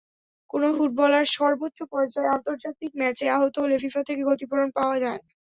কোনো 0.49 0.67
ফুটবলার 0.77 1.25
সর্বোচ্চ 1.35 1.79
পর্যায়ের 1.91 2.33
আন্তর্জাতিক 2.35 2.91
ম্যাচে 2.99 3.25
আহত 3.35 3.55
হলে 3.63 3.75
ফিফা 3.83 4.01
থেকে 4.07 4.21
ক্ষতিপূরণ 4.27 4.67
পাওয়া 4.77 4.97
যায়। 5.03 5.21